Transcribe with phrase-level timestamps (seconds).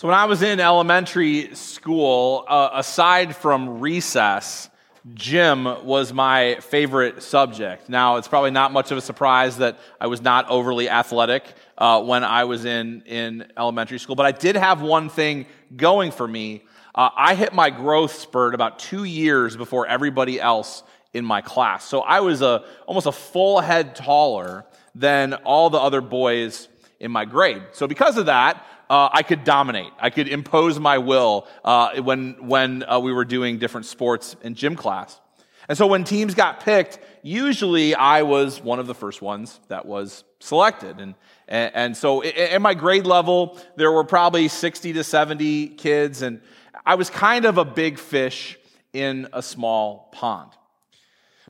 [0.00, 4.70] So, when I was in elementary school, uh, aside from recess,
[5.12, 7.90] gym was my favorite subject.
[7.90, 11.44] Now, it's probably not much of a surprise that I was not overly athletic
[11.76, 15.44] uh, when I was in, in elementary school, but I did have one thing
[15.76, 16.64] going for me.
[16.94, 20.82] Uh, I hit my growth spurt about two years before everybody else
[21.12, 21.84] in my class.
[21.84, 24.64] So I was a, almost a full head taller
[24.94, 26.68] than all the other boys
[27.00, 27.62] in my grade.
[27.72, 29.92] So because of that, uh, I could dominate.
[30.00, 34.56] I could impose my will uh, when, when uh, we were doing different sports in
[34.56, 35.20] gym class.
[35.68, 39.86] And so when teams got picked, usually I was one of the first ones that
[39.86, 40.98] was selected.
[41.00, 41.14] And,
[41.46, 46.40] and, and so in my grade level, there were probably 60 to 70 kids, and
[46.84, 48.58] I was kind of a big fish
[48.92, 50.50] in a small pond.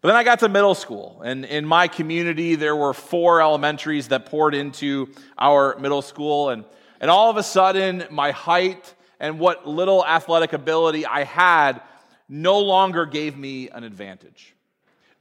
[0.03, 4.09] But then I got to middle school, and in my community, there were four elementaries
[4.09, 6.51] that poured into our middle school.
[6.51, 6.65] And
[7.01, 11.81] and all of a sudden, my height and what little athletic ability I had
[12.29, 14.55] no longer gave me an advantage.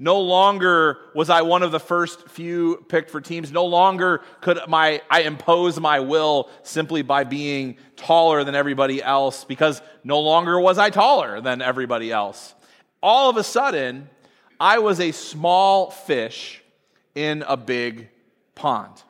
[0.01, 3.51] No longer was I one of the first few picked for teams.
[3.51, 9.43] No longer could my, I impose my will simply by being taller than everybody else
[9.43, 12.55] because no longer was I taller than everybody else.
[13.03, 14.09] All of a sudden,
[14.57, 16.63] I was a small fish
[17.13, 18.09] in a big
[18.55, 19.03] pond.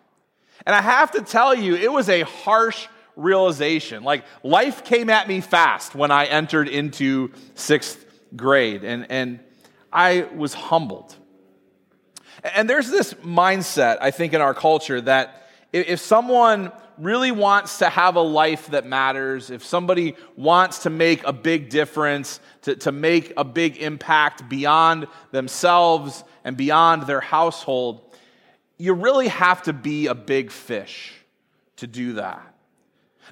[0.70, 4.04] And I have to tell you, it was a harsh realization.
[4.04, 9.40] Like, life came at me fast when I entered into sixth grade, and, and
[9.92, 11.16] I was humbled.
[12.44, 17.90] And there's this mindset, I think, in our culture that if someone really wants to
[17.90, 22.92] have a life that matters, if somebody wants to make a big difference, to, to
[22.92, 28.09] make a big impact beyond themselves and beyond their household,
[28.80, 31.14] you really have to be a big fish
[31.76, 32.56] to do that.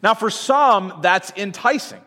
[0.04, 2.02] Now, for some, that's enticing.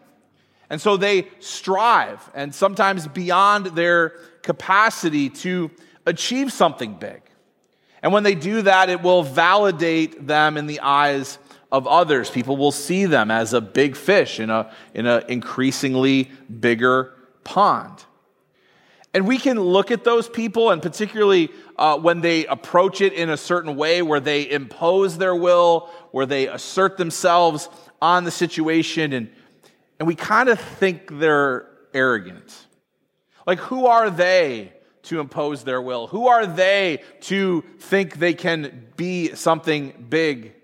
[0.68, 4.10] And so they strive, and sometimes beyond their
[4.42, 5.72] capacity to
[6.06, 7.22] achieve something big.
[8.02, 11.38] And when they do that, it will validate them in the eyes
[11.72, 12.30] of others.
[12.30, 18.04] People will see them as a big fish in an in a increasingly bigger pond.
[19.12, 23.28] And we can look at those people, and particularly uh, when they approach it in
[23.28, 27.68] a certain way where they impose their will, where they assert themselves
[28.00, 29.30] on the situation, and,
[29.98, 32.66] and we kind of think they're arrogant.
[33.46, 34.72] Like, who are they
[35.02, 36.06] to impose their will?
[36.06, 40.54] Who are they to think they can be something big?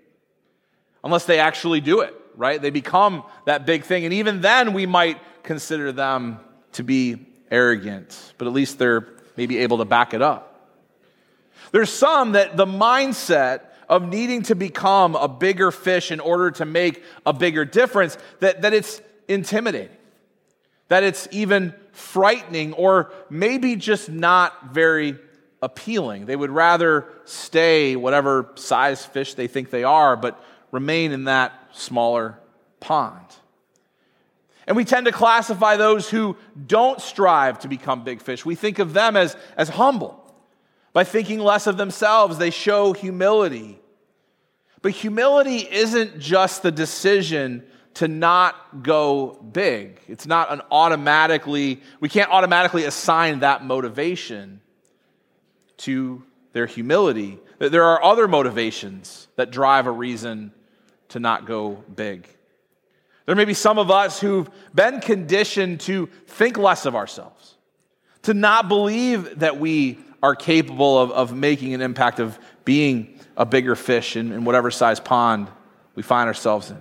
[1.03, 2.61] Unless they actually do it, right?
[2.61, 4.05] They become that big thing.
[4.05, 6.39] And even then, we might consider them
[6.73, 10.71] to be arrogant, but at least they're maybe able to back it up.
[11.71, 16.65] There's some that the mindset of needing to become a bigger fish in order to
[16.65, 19.95] make a bigger difference, that, that it's intimidating,
[20.89, 25.17] that it's even frightening, or maybe just not very
[25.61, 26.25] appealing.
[26.25, 30.41] They would rather stay whatever size fish they think they are, but
[30.71, 32.37] remain in that smaller
[32.79, 33.25] pond.
[34.67, 36.35] And we tend to classify those who
[36.67, 38.45] don't strive to become big fish.
[38.45, 40.23] We think of them as, as humble.
[40.91, 43.79] By thinking less of themselves, they show humility.
[44.81, 47.63] But humility isn't just the decision
[47.95, 49.99] to not go big.
[50.07, 54.61] It's not an automatically, we can't automatically assign that motivation
[55.77, 56.23] to
[56.53, 57.39] their humility.
[57.57, 60.51] There are other motivations that drive a reason
[61.09, 62.27] to not go big.
[63.27, 67.55] There may be some of us who've been conditioned to think less of ourselves,
[68.23, 73.45] to not believe that we are capable of, of making an impact, of being a
[73.45, 75.49] bigger fish in, in whatever size pond
[75.93, 76.77] we find ourselves in.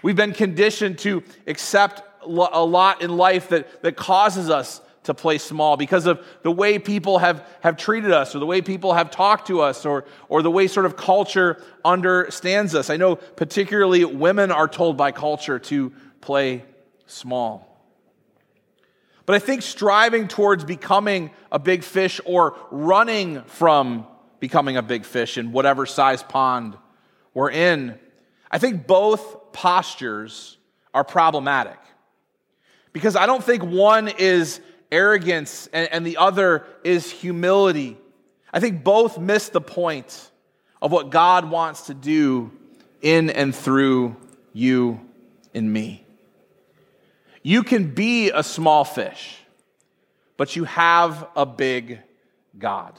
[0.00, 5.38] We've been conditioned to accept a lot in life that, that causes us to play
[5.38, 9.10] small because of the way people have, have treated us or the way people have
[9.10, 12.90] talked to us or, or the way sort of culture understands us.
[12.90, 16.64] I know particularly women are told by culture to play
[17.06, 17.70] small.
[19.26, 24.06] But I think striving towards becoming a big fish or running from
[24.40, 26.76] becoming a big fish in whatever size pond
[27.32, 27.98] we're in,
[28.50, 30.58] I think both postures
[30.92, 31.78] are problematic.
[32.92, 34.60] Because I don't think one is
[34.94, 37.98] arrogance and, and the other is humility.
[38.52, 40.30] I think both miss the point
[40.80, 42.52] of what God wants to do
[43.02, 44.16] in and through
[44.52, 45.00] you
[45.52, 46.06] and me.
[47.42, 49.36] You can be a small fish,
[50.36, 52.00] but you have a big
[52.58, 52.98] God.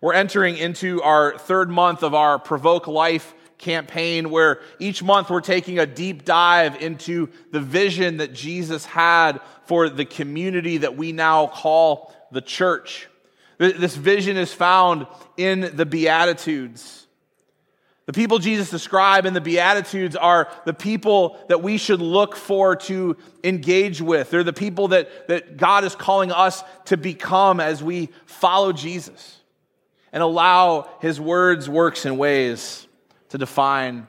[0.00, 5.40] We're entering into our third month of our Provoke Life campaign where each month we're
[5.40, 11.12] taking a deep dive into the vision that Jesus had for the community that we
[11.12, 13.08] now call the church.
[13.58, 15.06] This vision is found
[15.36, 17.06] in the Beatitudes.
[18.06, 22.74] The people Jesus described in the Beatitudes are the people that we should look for
[22.76, 24.30] to engage with.
[24.30, 29.38] They're the people that, that God is calling us to become as we follow Jesus
[30.12, 32.88] and allow his words, works, and ways
[33.32, 34.06] to define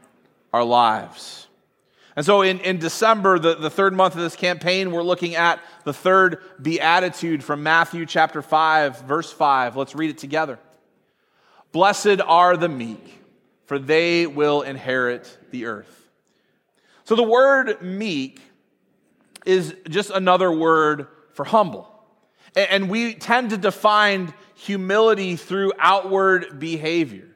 [0.54, 1.48] our lives.
[2.16, 5.60] And so in, in December, the, the third month of this campaign, we're looking at
[5.84, 9.76] the third beatitude from Matthew chapter 5, verse 5.
[9.76, 10.60] Let's read it together.
[11.72, 13.20] Blessed are the meek
[13.66, 16.10] for they will inherit the earth.
[17.06, 18.40] So the word meek
[19.46, 21.90] is just another word for humble.
[22.56, 27.33] And we tend to define humility through outward behavior.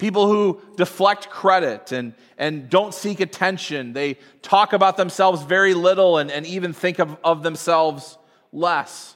[0.00, 3.92] People who deflect credit and, and don't seek attention.
[3.92, 8.16] They talk about themselves very little and, and even think of, of themselves
[8.50, 9.14] less.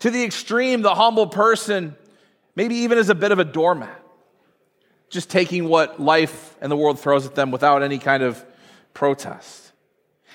[0.00, 1.96] To the extreme, the humble person
[2.56, 4.02] maybe even is a bit of a doormat
[5.08, 8.44] just taking what life and the world throws at them without any kind of
[8.94, 9.72] protest.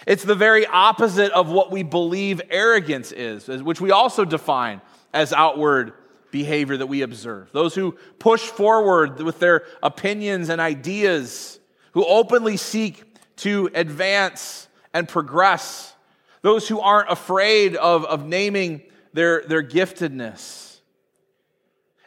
[0.07, 4.81] It's the very opposite of what we believe arrogance is, which we also define
[5.13, 5.93] as outward
[6.33, 7.49] behavior that we observe.
[7.53, 11.61] Those who push forward with their opinions and ideas,
[11.93, 13.05] who openly seek
[13.37, 15.95] to advance and progress,
[16.41, 18.81] those who aren't afraid of, of naming
[19.13, 20.73] their, their giftedness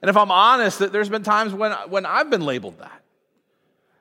[0.02, 3.02] and if I'm honest, that there's been times when, when I've been labeled that.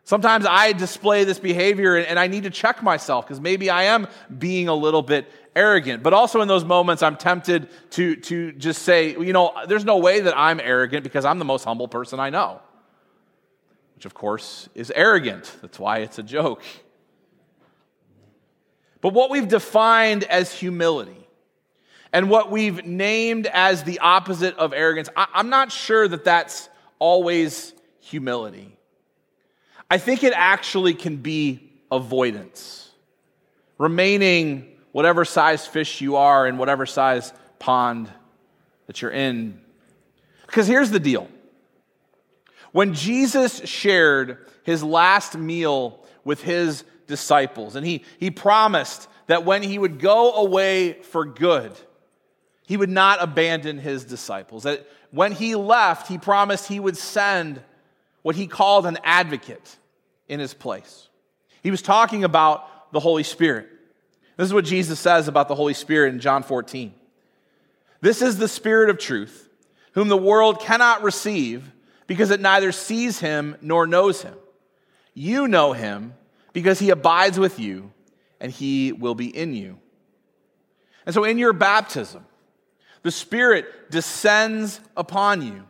[0.05, 4.07] Sometimes I display this behavior and I need to check myself because maybe I am
[4.37, 6.03] being a little bit arrogant.
[6.03, 9.97] But also in those moments, I'm tempted to, to just say, you know, there's no
[9.97, 12.61] way that I'm arrogant because I'm the most humble person I know.
[13.95, 15.51] Which, of course, is arrogant.
[15.63, 16.61] That's why it's a joke.
[19.01, 21.27] But what we've defined as humility
[22.13, 26.69] and what we've named as the opposite of arrogance, I, am not sure that that's
[26.99, 28.77] always humility.
[29.89, 32.89] I think it actually can be avoidance,
[33.77, 38.09] remaining whatever size fish you are in whatever size pond
[38.87, 39.59] that you're in.
[40.45, 41.27] Because here's the deal
[42.71, 49.63] when Jesus shared his last meal with his disciples, and he, he promised that when
[49.63, 51.71] he would go away for good,
[52.67, 54.63] he would not abandon his disciples.
[54.63, 57.61] That when he left, he promised he would send
[58.25, 59.77] what he called an advocate
[60.27, 61.09] in his place.
[61.61, 63.69] He was talking about the Holy Spirit.
[64.35, 66.91] This is what Jesus says about the Holy Spirit in John 14.
[68.01, 69.47] This is the Spirit of truth,
[69.91, 71.71] whom the world cannot receive
[72.07, 74.33] because it neither sees him nor knows him.
[75.13, 76.15] You know him
[76.51, 77.91] because he abides with you
[78.41, 79.77] and he will be in you.
[81.05, 82.25] And so, in your baptism,
[83.03, 85.63] the Spirit descends upon you,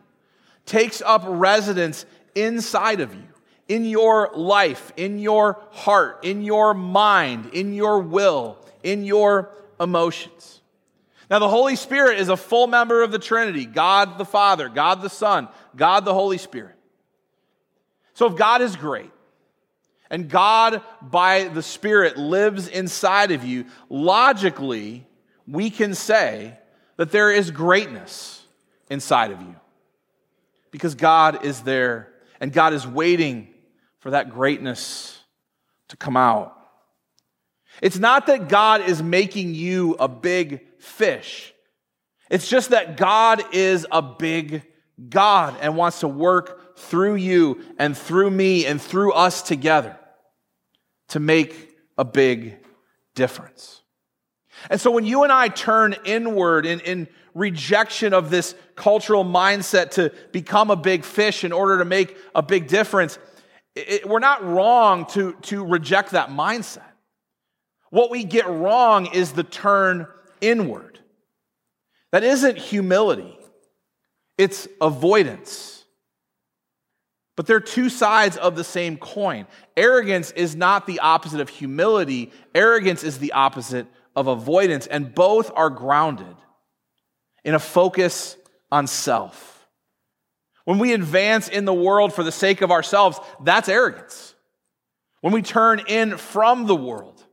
[0.64, 2.06] takes up residence
[2.36, 3.26] inside of you,
[3.66, 9.50] in your life, in your heart, in your mind, in your will, in your
[9.80, 10.60] emotions.
[11.28, 15.02] Now, the Holy Spirit is a full member of the Trinity God the Father, God
[15.02, 16.76] the Son, God the Holy Spirit.
[18.14, 19.10] So, if God is great,
[20.08, 25.04] and God, by the Spirit, lives inside of you, logically,
[25.48, 26.56] we can say
[26.96, 28.44] that there is greatness
[28.88, 29.56] inside of you
[30.70, 33.48] because God is there and God is waiting
[33.98, 35.18] for that greatness
[35.88, 36.56] to come out.
[37.82, 41.52] It's not that God is making you a big fish.
[42.30, 44.62] It's just that God is a big
[45.08, 49.98] God and wants to work through you and through me and through us together
[51.08, 52.56] to make a big
[53.14, 53.82] difference.
[54.70, 59.90] And so when you and I turn inward in, in rejection of this cultural mindset
[59.90, 63.18] to become a big fish in order to make a big difference,
[63.74, 66.82] it, we're not wrong to, to reject that mindset.
[67.90, 70.06] What we get wrong is the turn
[70.40, 70.98] inward.
[72.10, 73.38] That isn't humility,
[74.38, 75.74] it's avoidance.
[77.36, 79.46] But they're two sides of the same coin.
[79.76, 85.52] Arrogance is not the opposite of humility, arrogance is the opposite of avoidance, and both
[85.54, 86.34] are grounded
[87.46, 88.36] in a focus
[88.72, 89.66] on self.
[90.64, 94.34] When we advance in the world for the sake of ourselves, that's arrogance.
[95.20, 97.24] When we turn in from the world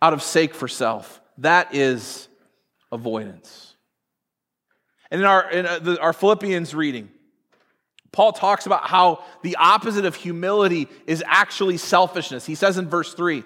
[0.00, 2.28] out of sake for self, that is
[2.92, 3.74] avoidance.
[5.10, 7.10] And in our, in uh, our Philippians reading,
[8.12, 12.46] Paul talks about how the opposite of humility is actually selfishness.
[12.46, 13.42] He says in verse 3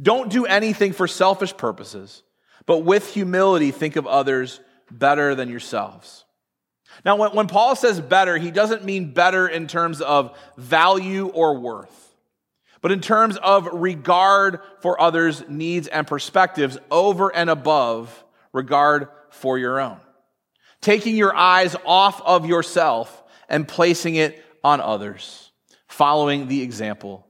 [0.00, 2.22] Don't do anything for selfish purposes,
[2.64, 6.24] but with humility think of others better than yourselves.
[7.04, 11.58] Now, when, when Paul says better, he doesn't mean better in terms of value or
[11.58, 12.16] worth,
[12.80, 19.58] but in terms of regard for others' needs and perspectives over and above regard for
[19.58, 19.98] your own.
[20.80, 25.50] Taking your eyes off of yourself and placing it on others,
[25.86, 27.27] following the example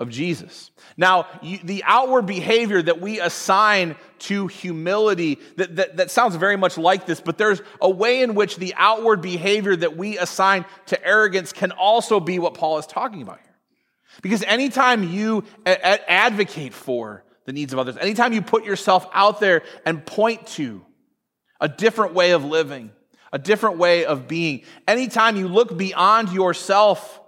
[0.00, 0.70] of Jesus.
[0.96, 6.56] Now, you, the outward behavior that we assign to humility, that, that, that sounds very
[6.56, 10.64] much like this, but there's a way in which the outward behavior that we assign
[10.86, 13.56] to arrogance can also be what Paul is talking about here.
[14.22, 19.40] Because anytime you a- advocate for the needs of others, anytime you put yourself out
[19.40, 20.84] there and point to
[21.60, 22.92] a different way of living,
[23.32, 24.62] a different way of being.
[24.86, 27.20] Anytime you look beyond yourself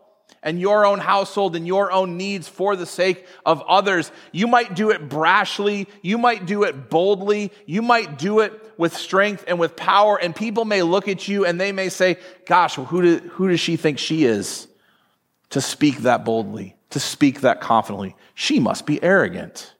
[0.43, 4.75] and your own household and your own needs for the sake of others, you might
[4.75, 9.59] do it brashly, you might do it boldly, you might do it with strength and
[9.59, 12.17] with power, and people may look at you and they may say,
[12.47, 14.67] Gosh, who, do, who does she think she is
[15.51, 18.17] to speak that boldly, to speak that confidently?
[18.35, 19.75] She must be arrogant.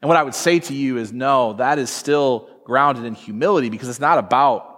[0.00, 3.68] And what I would say to you is, no, that is still grounded in humility
[3.68, 4.68] because it's not about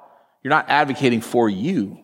[0.42, 2.00] you're not advocating for you.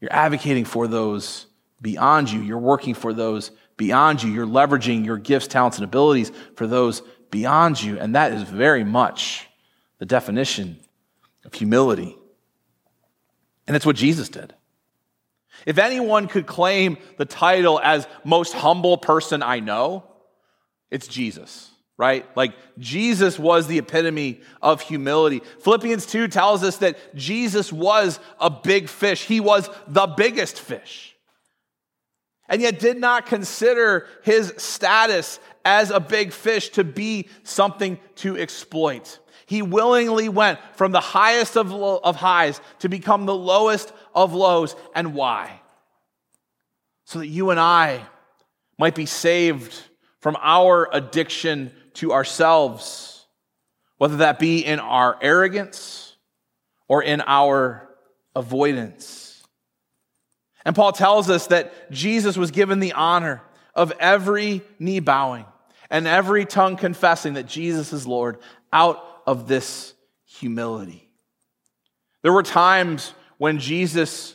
[0.00, 1.45] You're advocating for those
[1.80, 2.40] beyond you.
[2.40, 4.30] You're working for those beyond you.
[4.32, 7.98] You're leveraging your gifts, talents, and abilities for those beyond you.
[7.98, 9.46] And that is very much
[9.98, 10.78] the definition
[11.44, 12.16] of humility.
[13.66, 14.54] And it's what Jesus did.
[15.64, 20.04] If anyone could claim the title as most humble person I know,
[20.90, 22.26] it's Jesus right?
[22.36, 25.40] Like Jesus was the epitome of humility.
[25.60, 29.24] Philippians 2 tells us that Jesus was a big fish.
[29.24, 31.15] He was the biggest fish.
[32.48, 38.36] And yet did not consider his status as a big fish to be something to
[38.36, 39.18] exploit.
[39.46, 44.76] He willingly went from the highest of, of highs to become the lowest of lows.
[44.94, 45.60] And why?
[47.04, 48.02] So that you and I
[48.78, 49.74] might be saved
[50.20, 53.26] from our addiction to ourselves,
[53.98, 56.16] whether that be in our arrogance
[56.88, 57.88] or in our
[58.34, 59.25] avoidance.
[60.66, 63.40] And Paul tells us that Jesus was given the honor
[63.72, 65.46] of every knee bowing
[65.88, 68.38] and every tongue confessing that Jesus is Lord
[68.72, 69.94] out of this
[70.24, 71.08] humility.
[72.22, 74.34] There were times when Jesus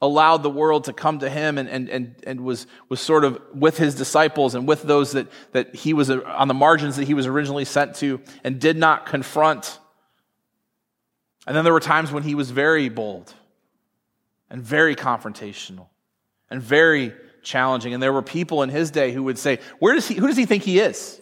[0.00, 3.38] allowed the world to come to him and, and, and, and was, was sort of
[3.52, 7.12] with his disciples and with those that, that he was on the margins that he
[7.12, 9.78] was originally sent to and did not confront.
[11.46, 13.34] And then there were times when he was very bold
[14.50, 15.86] and very confrontational
[16.50, 17.12] and very
[17.42, 17.94] challenging.
[17.94, 20.36] And there were people in his day who would say, Where does he, who does
[20.36, 21.20] he think he is?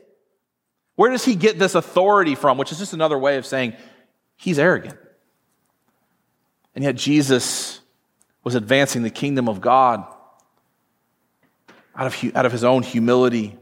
[0.97, 2.59] Where does he get this authority from?
[2.59, 3.75] Which is just another way of saying
[4.37, 4.99] he's arrogant.
[6.75, 7.81] And yet Jesus
[8.43, 10.05] was advancing the kingdom of God
[11.97, 13.57] out of, out of his own humility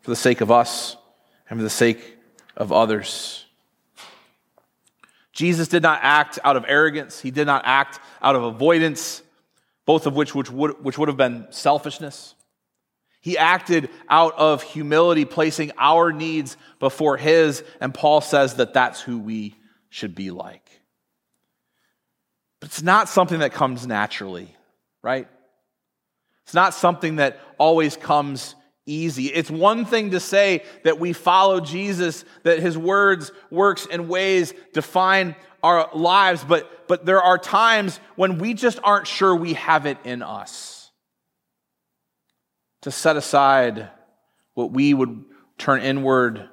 [0.00, 0.96] for the sake of us
[1.48, 2.18] and for the sake
[2.56, 3.46] of others.
[5.42, 9.24] Jesus did not act out of arrogance, he did not act out of avoidance,
[9.84, 12.36] both of which, which, would, which would have been selfishness.
[13.20, 19.00] He acted out of humility, placing our needs before his, and Paul says that that's
[19.00, 19.56] who we
[19.88, 20.64] should be like.
[22.60, 24.54] But it's not something that comes naturally,
[25.02, 25.26] right?
[26.44, 28.54] It's not something that always comes
[28.86, 29.26] easy.
[29.26, 34.52] It's one thing to say that we follow Jesus, that his words, works, and ways
[34.72, 39.86] define our lives, but, but there are times when we just aren't sure we have
[39.86, 40.90] it in us
[42.82, 43.88] to set aside
[44.54, 45.24] what we would
[45.56, 46.48] turn inward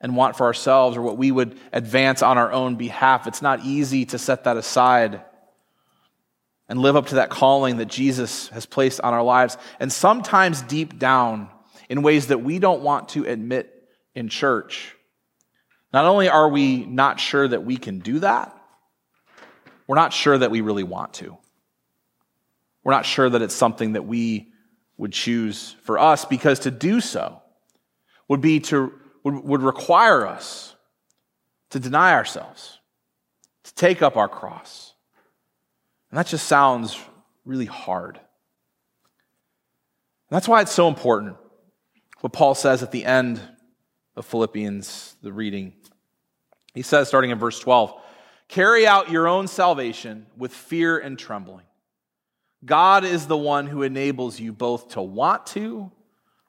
[0.00, 3.26] and want for ourselves or what we would advance on our own behalf.
[3.26, 5.22] It's not easy to set that aside
[6.68, 9.56] and live up to that calling that Jesus has placed on our lives.
[9.80, 11.48] And sometimes deep down,
[11.88, 14.94] in ways that we don't want to admit in church,
[15.92, 18.54] not only are we not sure that we can do that,
[19.86, 21.36] we're not sure that we really want to.
[22.84, 24.52] We're not sure that it's something that we
[24.98, 27.40] would choose for us because to do so
[28.28, 28.92] would be to
[29.24, 30.74] would, would require us
[31.70, 32.78] to deny ourselves,
[33.64, 34.94] to take up our cross
[36.10, 36.98] and that just sounds
[37.44, 38.16] really hard.
[38.16, 38.24] And
[40.36, 41.36] that's why it's so important
[42.20, 43.40] what Paul says at the end
[44.16, 45.72] of Philippians, the reading.
[46.74, 47.94] He says, starting in verse 12,
[48.48, 51.64] carry out your own salvation with fear and trembling.
[52.64, 55.92] God is the one who enables you both to want to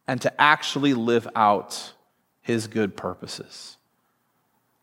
[0.07, 1.93] and to actually live out
[2.41, 3.77] his good purposes.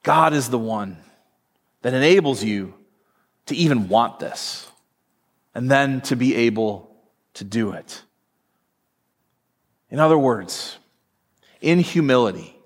[0.04, 0.98] God is the one
[1.82, 2.74] that enables you
[3.46, 4.70] to even want this
[5.54, 6.94] and then to be able
[7.34, 8.02] to do it.
[9.90, 10.78] In other words,
[11.60, 12.56] in humility,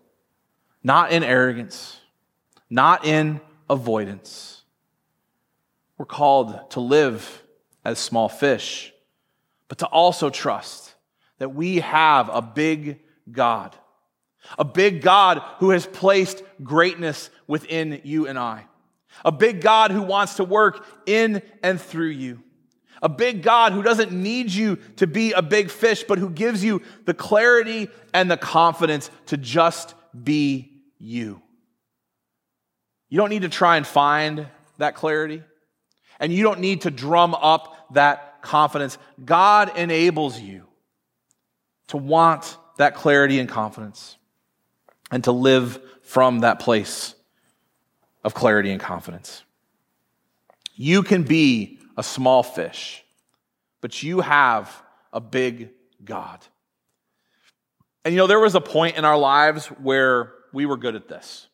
[0.83, 1.99] not in arrogance,
[2.69, 4.63] not in avoidance.
[5.99, 7.43] We're called to live
[7.85, 8.93] as small fish,
[9.69, 10.95] but to also trust
[11.39, 13.77] that we have a big God,
[14.59, 18.67] a big God who has placed greatness within you and I,
[19.25, 22.43] a big God who wants to work in and through you.
[23.03, 26.63] A big God who doesn't need you to be a big fish, but who gives
[26.63, 31.41] you the clarity and the confidence to just be you.
[33.09, 34.47] You don't need to try and find
[34.79, 35.43] that clarity,
[36.19, 38.99] and you don't need to drum up that confidence.
[39.25, 40.67] God enables you
[41.89, 44.17] to want that clarity and confidence
[45.11, 47.15] and to live from that place
[48.23, 49.43] of clarity and confidence.
[50.75, 53.05] You can be a small fish,
[53.81, 55.71] but you have a big
[56.05, 56.41] God.
[58.05, 61.09] And you know, there was a point in our lives where we were good at
[61.09, 61.47] this.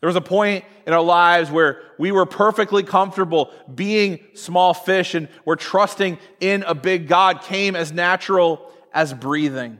[0.00, 5.14] There was a point in our lives where we were perfectly comfortable being small fish
[5.14, 9.78] and where trusting in a big God came as natural as breathing.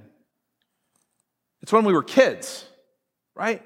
[1.60, 2.64] It's when we were kids,
[3.34, 3.62] right?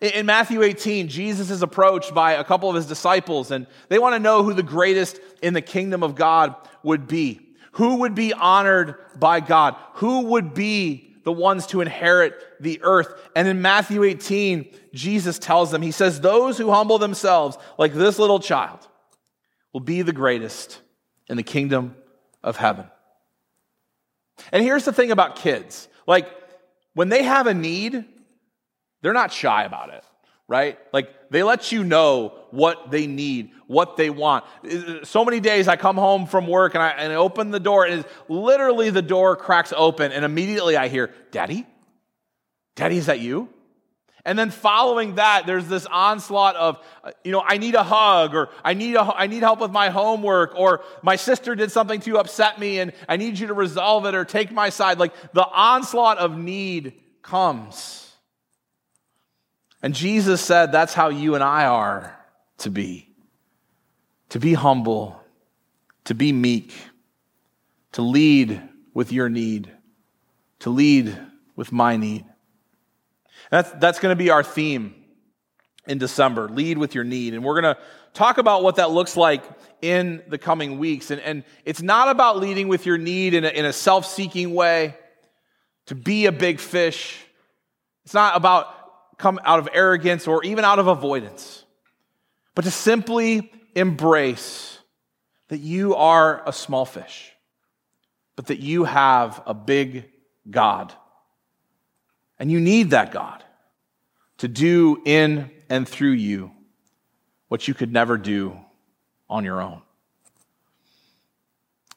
[0.00, 4.14] In Matthew 18, Jesus is approached by a couple of his disciples, and they want
[4.14, 7.40] to know who the greatest in the kingdom of God would be.
[7.72, 9.76] Who would be honored by God?
[9.94, 13.12] Who would be the ones to inherit the earth?
[13.36, 18.18] And in Matthew 18, Jesus tells them, He says, Those who humble themselves like this
[18.18, 18.88] little child
[19.74, 20.80] will be the greatest
[21.28, 21.94] in the kingdom
[22.42, 22.86] of heaven.
[24.50, 26.26] And here's the thing about kids like,
[26.94, 28.04] when they have a need,
[29.02, 30.04] they're not shy about it,
[30.48, 30.78] right?
[30.92, 34.44] Like they let you know what they need, what they want.
[35.04, 37.86] So many days I come home from work and I, and I open the door
[37.86, 41.66] and literally the door cracks open and immediately I hear, Daddy?
[42.76, 43.48] Daddy, is that you?
[44.24, 46.78] And then following that, there's this onslaught of,
[47.24, 49.88] you know, I need a hug, or I need, a, I need help with my
[49.88, 54.04] homework, or my sister did something to upset me and I need you to resolve
[54.04, 54.98] it or take my side.
[54.98, 58.09] Like the onslaught of need comes.
[59.82, 62.16] And Jesus said that's how you and I are
[62.58, 63.10] to be
[64.30, 65.20] to be humble,
[66.04, 66.72] to be meek,
[67.92, 68.62] to lead
[68.94, 69.70] with your need,
[70.60, 71.18] to lead
[71.56, 72.24] with my need.
[73.50, 74.94] That's, that's going to be our theme
[75.86, 77.34] in December lead with your need.
[77.34, 77.80] And we're going to
[78.14, 79.42] talk about what that looks like
[79.82, 81.10] in the coming weeks.
[81.10, 84.54] And, and it's not about leading with your need in a, in a self seeking
[84.54, 84.94] way
[85.86, 87.18] to be a big fish.
[88.04, 88.72] It's not about
[89.20, 91.64] come out of arrogance or even out of avoidance,
[92.54, 94.78] but to simply embrace
[95.48, 97.32] that you are a small fish,
[98.36, 100.10] but that you have a big
[100.48, 100.92] God.
[102.38, 103.44] And you need that God
[104.38, 106.50] to do in and through you
[107.48, 108.58] what you could never do
[109.28, 109.82] on your own.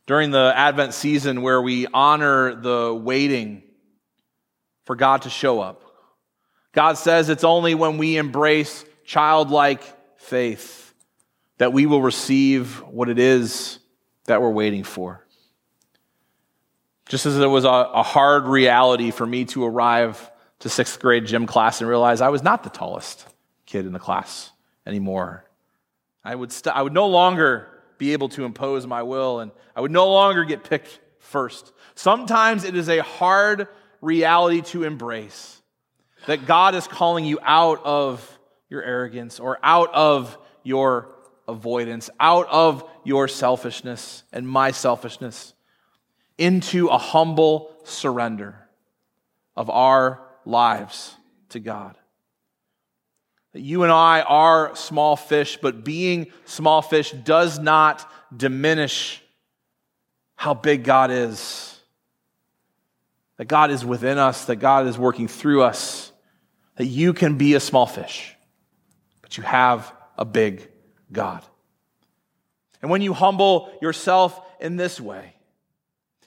[0.05, 3.63] During the Advent season, where we honor the waiting
[4.83, 5.81] for God to show up,
[6.73, 9.81] God says it's only when we embrace childlike
[10.19, 10.93] faith
[11.59, 13.79] that we will receive what it is
[14.25, 15.25] that we're waiting for.
[17.07, 21.25] Just as it was a, a hard reality for me to arrive to sixth grade
[21.25, 23.27] gym class and realize I was not the tallest
[23.65, 24.51] kid in the class
[24.85, 25.45] anymore.
[26.23, 29.81] I would, st- I would no longer be able to impose my will and I
[29.81, 31.71] would no longer get picked first.
[31.95, 33.67] Sometimes it is a hard
[34.01, 35.61] reality to embrace
[36.27, 41.13] that God is calling you out of your arrogance or out of your
[41.47, 45.53] avoidance, out of your selfishness and my selfishness,
[46.37, 48.55] into a humble surrender
[49.55, 51.15] of our lives
[51.49, 51.97] to God.
[53.51, 59.21] That you and I are small fish, but being small fish does not diminish
[60.35, 61.79] how big God is.
[63.37, 66.12] That God is within us, that God is working through us
[66.75, 68.35] that you can be a small fish,
[69.21, 70.67] but you have a big
[71.11, 71.43] God.
[72.81, 75.33] And when you humble yourself in this way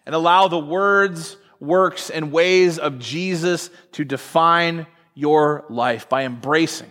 [0.07, 6.91] and allow the words, works, and ways of Jesus to define your life by embracing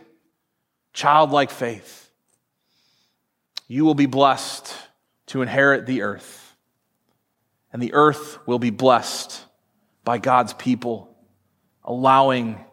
[0.94, 2.10] childlike faith,
[3.68, 4.74] you will be blessed
[5.28, 6.56] to inherit the earth.
[7.74, 9.44] And the earth will be blessed
[10.04, 11.18] by God's people,
[11.84, 12.64] allowing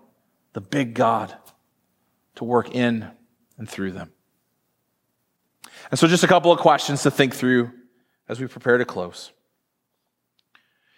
[0.53, 1.35] the big God
[2.37, 3.11] to work in
[3.59, 4.13] and through them.
[5.91, 7.71] And so, just a couple of questions to think through
[8.29, 9.33] as we prepare to close.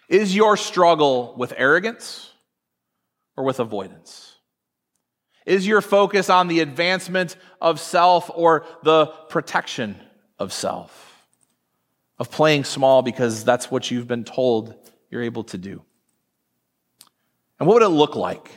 [0.07, 2.31] Is your struggle with arrogance
[3.35, 4.35] or with avoidance?
[5.45, 9.95] Is your focus on the advancement of self or the protection
[10.39, 11.23] of self?
[12.17, 14.73] Of playing small because that's what you've been told
[15.09, 15.83] you're able to do?
[17.59, 18.49] And what would it look like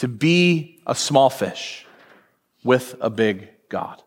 [0.00, 1.86] to be a small fish
[2.64, 4.02] with a big God?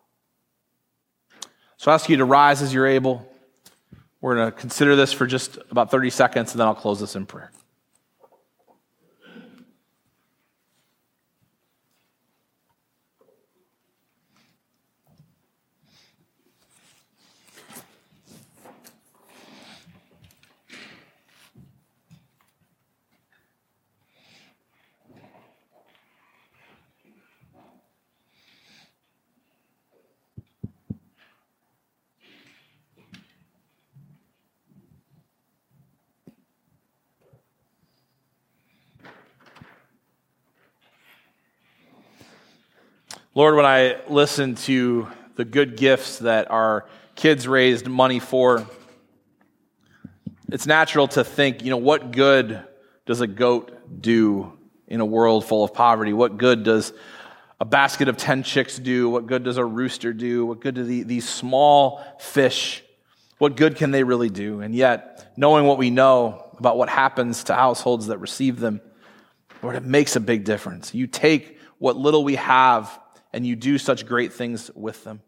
[1.77, 3.27] So I ask you to rise as you're able.
[4.19, 7.15] We're going to consider this for just about 30 seconds, and then I'll close this
[7.15, 7.51] in prayer.
[43.35, 48.67] Lord, when I listen to the good gifts that our kids raised money for,
[50.51, 52.63] it's natural to think, you know, what good
[53.07, 54.53] does a goat do
[54.87, 56.13] in a world full of poverty?
[56.13, 56.93] What good does
[57.59, 59.09] a basket of 10 chicks do?
[59.09, 60.45] What good does a rooster do?
[60.45, 62.83] What good do the, these small fish,
[63.39, 64.61] what good can they really do?
[64.61, 68.79] And yet, knowing what we know about what happens to households that receive them,
[69.63, 70.93] Lord, it makes a big difference.
[70.93, 72.99] You take what little we have
[73.33, 75.21] and you do such great things with them.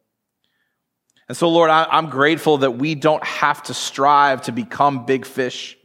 [1.27, 5.25] And so, Lord, I, am grateful that we don't have to strive to become big
[5.25, 5.75] fish.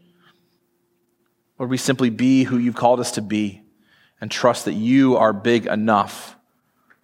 [1.58, 3.62] Lord, we simply be who you've called us to be
[4.20, 6.36] and trust that you are big enough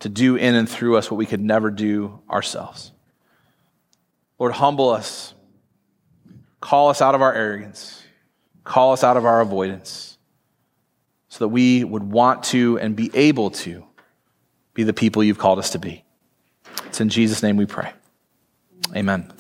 [0.00, 2.92] to do in and through us what we could never do ourselves.
[4.38, 5.32] Lord, humble us.
[6.60, 8.02] Call us out of our arrogance.
[8.64, 10.18] Call us out of our avoidance
[11.28, 13.84] so that we would want to and be able to
[14.76, 16.04] be the people you've called us to be.
[16.84, 17.92] It's in Jesus' name we pray.
[18.94, 19.32] Amen.